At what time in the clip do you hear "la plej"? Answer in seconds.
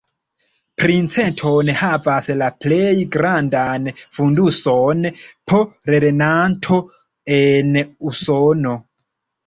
2.39-2.87